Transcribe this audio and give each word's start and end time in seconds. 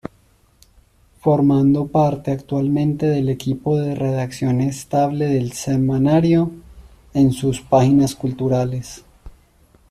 Formando 1.19 1.85
parte 1.85 2.31
actualmente 2.31 3.05
del 3.05 3.29
equipo 3.29 3.77
de 3.77 3.93
redacción 3.93 4.59
estable 4.59 5.27
del 5.27 5.51
semanario, 5.51 6.49
en 7.13 7.31
sus 7.31 7.61
páginas 7.61 8.15
culturales. 8.15 9.05